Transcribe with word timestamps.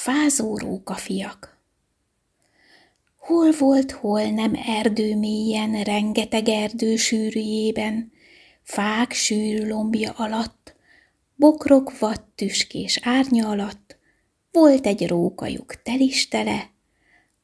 Fázó 0.00 0.56
rókafiak 0.56 1.58
Hol 3.16 3.50
volt, 3.58 3.90
hol 3.90 4.22
nem 4.22 4.52
erdő 4.66 5.16
mélyen, 5.16 5.82
rengeteg 5.82 6.48
erdő 6.48 6.96
sűrűjében, 6.96 8.12
fák 8.62 9.12
sűrű 9.12 9.68
lombja 9.68 10.12
alatt, 10.12 10.74
bokrok 11.36 11.98
vad 11.98 12.20
tüskés 12.34 13.00
árnya 13.02 13.48
alatt, 13.48 13.96
volt 14.52 14.86
egy 14.86 15.08
rókajuk 15.08 15.82
telistele, 15.82 16.70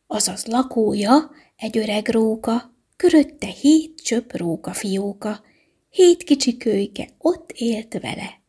azaz 0.06 0.46
lakója 0.46 1.30
egy 1.56 1.78
öreg 1.78 2.08
róka, 2.08 2.74
körötte 2.96 3.46
hét 3.46 4.00
csöp 4.02 4.36
róka 4.36 4.72
fióka, 4.72 5.42
hét 5.90 6.22
kicsi 6.22 6.56
kölyke 6.56 7.08
ott 7.18 7.50
élt 7.52 7.98
vele. 8.00 8.40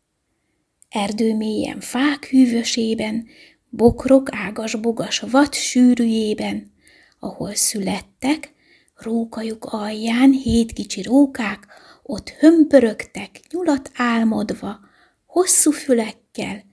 Erdő 0.89 1.35
mélyen 1.35 1.79
fák 1.79 2.25
hűvösében, 2.25 3.27
bokrok 3.69 4.29
ágas-bogas 4.31 5.19
vad 5.19 5.53
sűrűjében, 5.53 6.71
ahol 7.19 7.53
születtek, 7.53 8.53
rókajuk 8.95 9.65
alján 9.65 10.31
hét 10.31 10.73
kicsi 10.73 11.01
rókák, 11.01 11.67
ott 12.03 12.29
hömpörögtek, 12.29 13.39
nyulat 13.51 13.91
álmodva, 13.95 14.79
hosszú 15.25 15.71
fülekkel, 15.71 16.63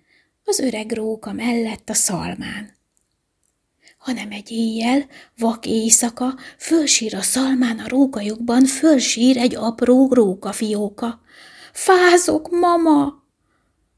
az 0.44 0.58
öreg 0.58 0.92
róka 0.92 1.32
mellett 1.32 1.88
a 1.88 1.94
szalmán. 1.94 2.72
Hanem 3.98 4.30
egy 4.30 4.50
éjjel, 4.50 5.06
vak 5.38 5.66
éjszaka, 5.66 6.34
fölsír 6.58 7.14
a 7.14 7.22
szalmán 7.22 7.78
a 7.78 7.88
rókajukban, 7.88 8.64
fölsír 8.64 9.36
egy 9.36 9.54
apró 9.54 10.12
rókafióka. 10.12 11.20
Fázok, 11.72 12.50
mama! 12.50 13.22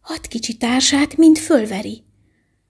Hat 0.01 0.27
kicsi 0.27 0.57
társát 0.57 1.17
mind 1.17 1.39
fölveri. 1.39 2.06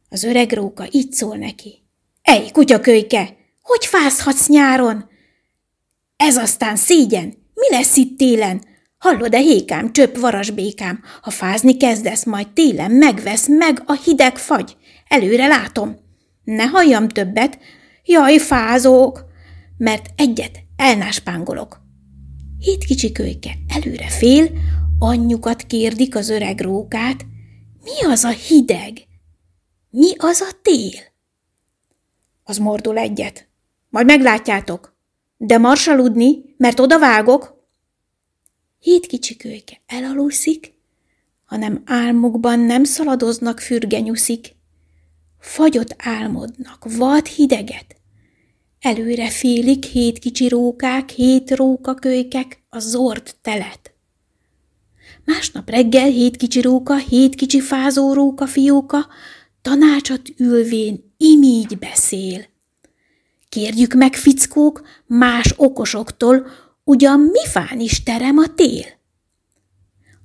Az 0.08 0.24
öreg 0.24 0.52
róka 0.52 0.86
így 0.90 1.12
szól 1.12 1.36
neki. 1.36 1.82
Ej, 2.22 2.50
kutyakölyke, 2.52 3.36
hogy 3.62 3.86
fázhatsz 3.86 4.48
nyáron? 4.48 5.08
Ez 6.16 6.36
aztán 6.36 6.76
szégyen, 6.76 7.34
mi 7.54 7.70
lesz 7.70 7.96
itt 7.96 8.18
télen? 8.18 8.62
Hallod-e, 8.98 9.38
hékám, 9.38 9.92
csöpp 9.92 10.16
varasbékám, 10.16 11.02
ha 11.20 11.30
fázni 11.30 11.76
kezdesz, 11.76 12.24
majd 12.24 12.48
télen 12.52 12.90
megvesz 12.90 13.48
meg 13.48 13.82
a 13.86 13.92
hideg 13.92 14.38
fagy. 14.38 14.76
Előre 15.08 15.46
látom. 15.46 15.96
Ne 16.44 16.64
halljam 16.64 17.08
többet, 17.08 17.58
jaj, 18.04 18.38
fázók, 18.38 19.24
mert 19.76 20.06
egyet 20.16 20.58
elnáspángolok. 20.76 21.80
Hét 22.58 22.84
kicsi 22.84 23.12
kölyke 23.12 23.50
előre 23.68 24.08
fél, 24.08 24.50
anyjukat 24.98 25.62
kérdik 25.62 26.16
az 26.16 26.28
öreg 26.28 26.60
rókát, 26.60 27.26
mi 27.82 28.06
az 28.10 28.24
a 28.24 28.28
hideg? 28.28 29.06
Mi 29.98 30.12
az 30.16 30.40
a 30.40 30.48
tél? 30.62 31.00
Az 32.44 32.58
mordul 32.58 32.98
egyet. 32.98 33.48
Majd 33.88 34.06
meglátjátok. 34.06 34.96
De 35.36 35.58
marsaludni, 35.58 36.54
mert 36.56 36.80
oda 36.80 36.98
vágok. 36.98 37.68
Hét 38.78 39.06
kicsi 39.06 39.36
kölyke 39.36 39.80
elaluszik, 39.86 40.72
hanem 41.44 41.82
álmukban 41.84 42.58
nem 42.58 42.84
szaladoznak 42.84 43.60
fürgenyuszik. 43.60 44.54
Fagyot 45.38 45.94
álmodnak, 45.98 46.86
vad 46.96 47.26
hideget. 47.26 47.96
Előre 48.80 49.30
félik 49.30 49.84
hét 49.84 50.18
kicsi 50.18 50.48
rókák, 50.48 51.10
hét 51.10 51.50
rókakölykek 51.50 52.64
a 52.68 52.78
zord 52.78 53.34
telet. 53.42 53.94
Másnap 55.24 55.70
reggel 55.70 56.08
hét 56.08 56.36
kicsi 56.36 56.60
róka, 56.60 56.96
hét 56.96 57.34
kicsi 57.34 57.60
fázó 57.60 58.12
róka 58.12 58.46
fióka, 58.46 59.06
tanácsot 59.66 60.22
ülvén 60.36 61.14
imígy 61.16 61.78
beszél. 61.78 62.44
Kérjük 63.48 63.94
meg, 63.94 64.14
fickók, 64.14 64.82
más 65.06 65.54
okosoktól, 65.56 66.46
ugyan 66.84 67.20
mi 67.20 67.46
fán 67.46 67.80
is 67.80 68.02
terem 68.02 68.38
a 68.38 68.54
tél? 68.54 68.84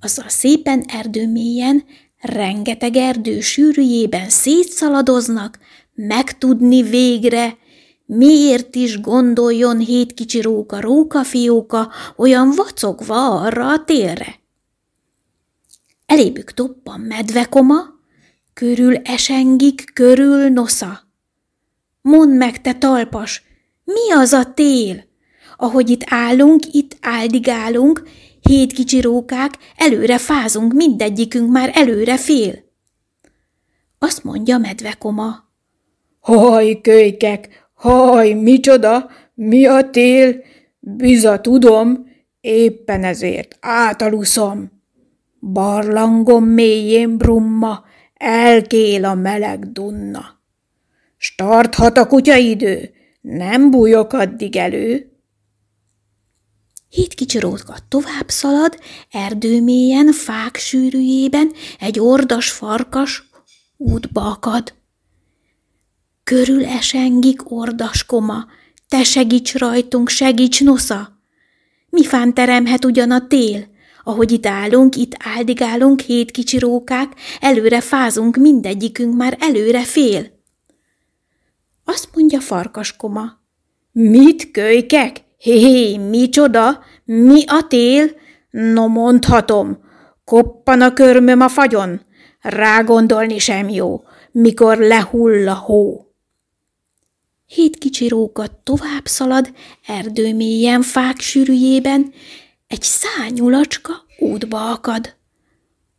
Azzal 0.00 0.28
szépen 0.28 0.84
erdőmélyen, 0.88 1.84
rengeteg 2.18 2.96
erdő 2.96 3.40
sűrűjében 3.40 4.28
szétszaladoznak, 4.28 5.58
megtudni 5.94 6.82
végre, 6.82 7.56
miért 8.06 8.74
is 8.74 9.00
gondoljon 9.00 9.78
hét 9.78 10.14
kicsi 10.14 10.40
róka, 10.40 10.80
róka 10.80 11.24
fióka 11.24 11.92
olyan 12.16 12.52
vacogva 12.56 13.40
arra 13.40 13.68
a 13.68 13.84
télre. 13.84 14.40
Elébük 16.06 16.52
toppan 16.52 17.00
medvekoma, 17.00 18.00
körül 18.54 18.96
esengik, 18.96 19.84
körül 19.94 20.48
nosza. 20.48 21.00
Mondd 22.00 22.32
meg, 22.32 22.60
te 22.60 22.74
talpas, 22.74 23.42
mi 23.84 24.12
az 24.12 24.32
a 24.32 24.52
tél? 24.54 25.04
Ahogy 25.56 25.90
itt 25.90 26.04
állunk, 26.06 26.62
itt 26.72 26.96
áldigálunk, 27.00 28.02
hét 28.40 28.72
kicsi 28.72 29.00
rókák, 29.00 29.50
előre 29.76 30.18
fázunk, 30.18 30.72
mindegyikünk 30.72 31.50
már 31.50 31.70
előre 31.74 32.16
fél. 32.16 32.70
Azt 33.98 34.24
mondja 34.24 34.58
medvekoma. 34.58 35.50
Haj, 36.20 36.80
kölykek, 36.80 37.68
haj, 37.74 38.32
micsoda, 38.32 39.10
mi 39.34 39.66
a 39.66 39.90
tél? 39.90 40.36
Biza 40.80 41.40
tudom, 41.40 42.06
éppen 42.40 43.04
ezért 43.04 43.56
átaluszom. 43.60 44.70
Barlangom 45.40 46.44
mélyén 46.44 47.16
brumma, 47.16 47.84
elkél 48.22 49.04
a 49.04 49.14
meleg 49.14 49.72
dunna. 49.72 50.40
Starthat 51.16 51.96
a 51.96 52.06
kutyaidő, 52.06 52.90
nem 53.20 53.70
bújok 53.70 54.12
addig 54.12 54.56
elő. 54.56 55.12
Hét 56.88 57.14
kicsi 57.14 57.38
rótka 57.38 57.74
tovább 57.88 58.28
szalad, 58.28 58.78
erdőmélyen, 59.10 60.12
fák 60.12 60.56
sűrűjében, 60.56 61.52
egy 61.78 62.00
ordas 62.00 62.50
farkas 62.50 63.30
útba 63.76 64.30
akad. 64.30 64.74
Körül 66.24 66.64
esengik 66.64 67.50
ordas 67.50 68.06
koma, 68.06 68.46
te 68.88 69.04
segíts 69.04 69.54
rajtunk, 69.54 70.08
segíts 70.08 70.60
nosza! 70.64 71.20
Mi 71.88 72.04
fán 72.04 72.34
teremhet 72.34 72.84
ugyan 72.84 73.10
a 73.10 73.26
tél? 73.26 73.70
Ahogy 74.04 74.32
itt 74.32 74.46
állunk, 74.46 74.96
itt 74.96 75.12
áldigálunk, 75.18 76.00
hét 76.00 76.30
kicsi 76.30 76.58
rókák, 76.58 77.12
előre 77.40 77.80
fázunk, 77.80 78.36
mindegyikünk 78.36 79.16
már 79.16 79.36
előre 79.40 79.82
fél. 79.82 80.26
Azt 81.84 82.08
mondja 82.14 82.40
farkaskoma. 82.40 83.40
Mit, 83.92 84.50
kölykek? 84.50 85.16
Hé, 85.38 85.58
hé, 85.58 85.96
micsoda? 85.96 86.84
Mi 87.04 87.44
a 87.46 87.66
tél? 87.68 88.10
No, 88.50 88.88
mondhatom. 88.88 89.78
Koppan 90.24 90.80
a 90.80 90.92
körmöm 90.92 91.40
a 91.40 91.48
fagyon. 91.48 92.00
Rágondolni 92.40 93.38
sem 93.38 93.68
jó, 93.68 94.02
mikor 94.32 94.78
lehull 94.78 95.48
a 95.48 95.54
hó. 95.54 96.06
Hét 97.46 97.78
kicsi 97.78 98.08
róka 98.08 98.44
tovább 98.62 99.04
szalad, 99.04 99.52
erdőmélyen, 99.86 100.82
fák 100.82 101.20
sűrűjében, 101.20 102.12
egy 102.72 102.82
szányulacska 102.82 103.92
útba 104.18 104.70
akad. 104.70 105.14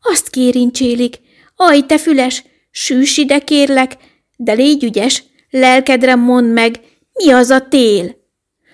Azt 0.02 0.30
kérincsélik, 0.30 1.20
aj, 1.56 1.86
te 1.86 1.98
füles, 1.98 2.44
sűs 2.72 3.18
ide 3.18 3.40
kérlek, 3.40 3.98
de 4.38 4.54
légy 4.54 4.84
ügyes, 4.84 5.24
lelkedre 5.50 6.16
mondd 6.16 6.48
meg, 6.48 6.80
mi 7.14 7.32
az 7.32 7.50
a 7.50 7.68
tél? 7.68 8.16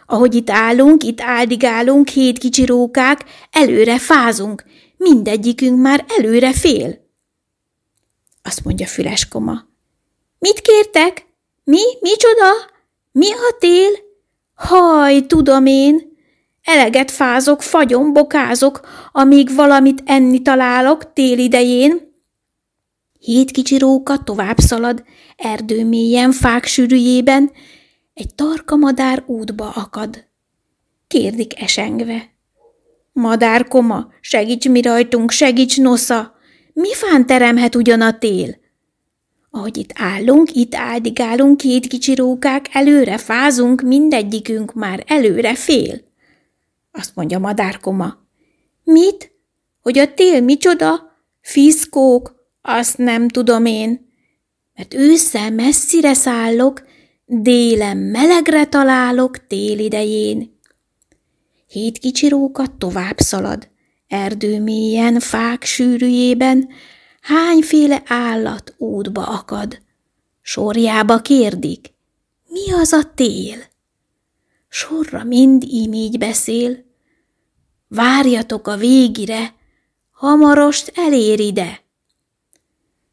Ahogy 0.06 0.36
itt 0.36 0.50
állunk, 0.50 1.04
itt 1.04 1.22
áldigálunk, 1.22 2.08
hét 2.08 2.38
kicsi 2.38 2.66
rókák, 2.66 3.24
előre 3.52 4.00
fázunk, 4.00 4.64
mindegyikünk 4.98 5.82
már 5.82 6.06
előre 6.18 6.54
fél. 6.54 7.08
Azt 8.44 8.64
mondja 8.64 8.88
füleskoma. 8.88 9.68
Mit 10.40 10.62
kértek? 10.62 11.26
Mi? 11.64 11.82
Micsoda? 12.00 12.52
Mi 13.12 13.32
a 13.32 13.58
tél? 13.60 13.92
Haj, 14.54 15.26
tudom 15.26 15.66
én, 15.66 16.09
Eleget 16.64 17.12
fázok, 17.12 17.62
fagyom, 17.62 18.14
bokázok, 18.14 18.80
amíg 19.12 19.56
valamit 19.56 20.04
enni 20.06 20.42
találok 20.42 21.14
tél 21.14 21.38
idején. 21.38 22.08
Hét 23.20 23.52
kicsi 23.52 23.78
róka 23.78 24.18
tovább 24.24 24.58
szalad, 24.58 25.04
erdő 25.36 25.86
mélyen, 25.86 26.32
fák 26.32 26.66
sűrűjében, 26.66 27.52
egy 28.14 28.36
tarka 28.36 28.76
madár 28.76 29.24
útba 29.26 29.70
akad. 29.70 30.28
Kérdik 31.08 31.62
esengve. 31.62 32.30
Madárkoma, 33.14 34.08
segíts 34.22 34.70
mi 34.70 34.82
rajtunk, 34.82 35.32
segíts 35.32 35.78
nosza! 35.78 36.38
Mi 36.74 36.94
fán 36.94 37.26
teremhet 37.26 37.76
ugyan 37.76 38.02
a 38.02 38.18
tél? 38.18 38.56
Ahogy 39.52 39.78
itt 39.78 39.92
állunk, 39.96 40.56
itt 40.56 40.76
áldigálunk, 40.76 41.58
két 41.58 41.88
kicsi 41.88 42.16
rókák, 42.16 42.68
előre 42.72 43.18
fázunk, 43.18 43.82
mindegyikünk 43.82 44.74
már 44.74 45.04
előre 45.08 45.56
fél. 45.56 46.09
Azt 46.92 47.16
mondja 47.16 47.40
madárkoma. 47.40 48.18
Mit? 48.84 49.32
Hogy 49.82 49.98
a 49.98 50.14
tél 50.14 50.42
micsoda? 50.42 51.18
Fiszkók? 51.42 52.36
Azt 52.62 52.98
nem 52.98 53.28
tudom 53.28 53.66
én. 53.66 54.08
mert 54.74 54.94
ősszel 54.94 55.52
messzire 55.52 56.14
szállok, 56.14 56.84
délen 57.26 57.98
melegre 57.98 58.66
találok 58.66 59.48
tél 59.48 59.80
idején. 59.80 60.60
Hét 61.68 61.98
kicsi 61.98 62.28
róka 62.28 62.78
tovább 62.78 63.18
szalad, 63.18 63.70
erdőmélyen, 64.08 65.20
fák 65.20 65.64
sűrűjében, 65.64 66.70
hányféle 67.22 68.04
állat 68.06 68.74
útba 68.78 69.24
akad. 69.28 69.82
Sorjába 70.42 71.22
kérdik, 71.22 71.94
mi 72.48 72.74
az 72.74 72.92
a 72.92 73.14
tél? 73.16 73.58
Sorra 74.70 75.24
mind 75.24 75.64
így 75.64 76.18
beszél, 76.18 76.86
várjatok 77.88 78.68
a 78.68 78.78
végire, 78.78 79.54
hamarost 80.12 80.92
elér 80.96 81.40
ide. 81.40 81.82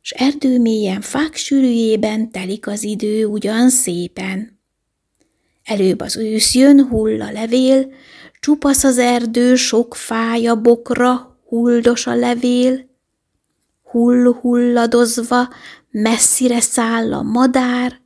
S 0.00 0.11
erdőmélyen 0.11 1.00
fák 1.00 1.35
sűrűjében 1.35 2.31
telik 2.31 2.67
az 2.67 2.82
idő 2.82 3.26
ugyan 3.26 3.70
szépen. 3.70 4.61
Előbb 5.64 6.00
az 6.00 6.17
ősz 6.17 6.55
jön, 6.55 6.88
hull 6.88 7.23
a 7.23 7.32
levél, 7.32 7.93
csupasz 8.41 8.85
az 8.85 8.99
erdő, 8.99 9.55
sok 9.55 9.94
fája 9.94 10.61
bokra, 10.61 11.38
huldos 11.49 12.06
a 12.06 12.14
levél, 12.14 12.88
hull-hulladozva 13.82 15.49
messzire 15.91 16.61
száll 16.61 17.12
a 17.12 17.23
madár, 17.23 18.00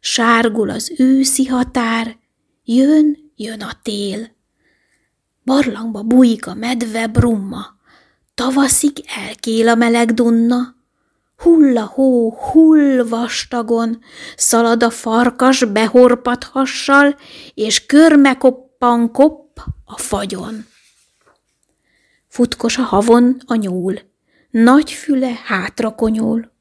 sárgul 0.00 0.70
az 0.70 0.92
őszi 0.98 1.46
határ, 1.46 2.16
jön, 2.64 3.32
jön 3.36 3.60
a 3.60 3.70
tél. 3.82 4.30
Barlangba 5.44 6.02
bújik 6.02 6.46
a 6.46 6.54
medve 6.54 7.06
brumma, 7.06 7.78
tavaszik 8.34 8.98
elkél 9.16 9.68
a 9.68 9.74
meleg 9.74 10.12
dunna, 10.12 10.74
hull 11.36 11.76
a 11.76 11.84
hó, 11.84 12.30
hull 12.30 13.08
vastagon, 13.08 14.00
szalad 14.36 14.82
a 14.82 14.90
farkas 14.90 15.64
behorpat 15.64 16.44
hassal, 16.44 17.16
és 17.54 17.86
körme 17.86 18.36
koppan 18.36 19.12
kopp 19.12 19.58
a 19.84 19.98
fagyon. 19.98 20.66
Futkos 22.28 22.78
a 22.78 22.82
havon 22.82 23.42
a 23.46 23.54
nyúl, 23.54 24.00
nagy 24.50 24.90
füle 24.90 25.40
hátra 25.44 25.94
konyul. 25.94 26.52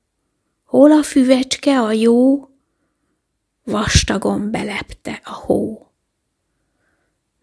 Hol 0.66 0.92
a 0.92 1.04
füvecske 1.04 1.80
a 1.80 1.92
jó? 1.92 2.50
Vastagon 3.64 4.52
belepte 4.52 5.22
a 5.24 5.32
hó. 5.32 5.93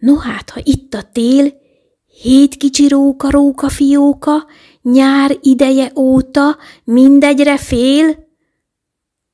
No 0.00 0.16
hát, 0.16 0.50
ha 0.50 0.60
itt 0.64 0.94
a 0.94 1.02
tél, 1.12 1.52
hét 2.06 2.54
kicsi 2.54 2.88
róka, 2.88 3.30
róka 3.30 3.68
fióka, 3.68 4.46
nyár 4.82 5.36
ideje 5.40 5.92
óta 5.96 6.56
mindegyre 6.84 7.58
fél? 7.58 8.28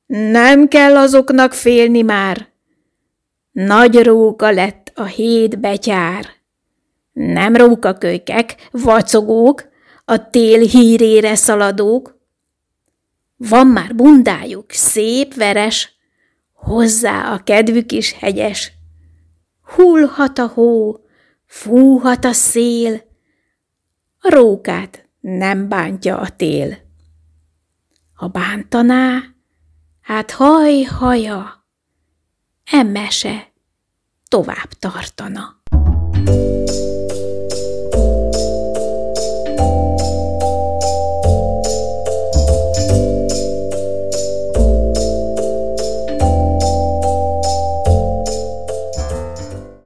Nem 0.07 0.67
kell 0.67 0.97
azoknak 0.97 1.53
félni 1.53 2.01
már. 2.01 2.47
Nagy 3.51 4.03
róka 4.03 4.51
lett 4.51 4.91
a 4.95 5.03
hét 5.03 5.59
betyár. 5.59 6.25
Nem 7.13 7.55
rókakölykek, 7.55 8.69
vacogók, 8.71 9.65
a 10.05 10.29
tél 10.29 10.59
hírére 10.59 11.35
szaladók. 11.35 12.17
Van 13.37 13.67
már 13.67 13.95
bundájuk, 13.95 14.71
szép 14.71 15.33
veres, 15.33 15.97
hozzá 16.53 17.33
a 17.33 17.43
kedvük 17.43 17.91
is 17.91 18.13
hegyes. 18.13 18.76
Hullhat 19.67 20.37
a 20.37 20.47
hó, 20.47 20.99
fúhat 21.45 22.25
a 22.25 22.33
szél, 22.33 23.01
a 24.19 24.29
rókát 24.29 25.09
nem 25.19 25.69
bántja 25.69 26.17
a 26.17 26.29
tél. 26.29 26.77
Ha 28.13 28.27
bántaná, 28.27 29.23
hát 30.01 30.31
haj 30.31 30.81
haja, 30.81 31.65
emmese 32.63 33.51
tovább 34.27 34.69
tartana. 34.79 35.56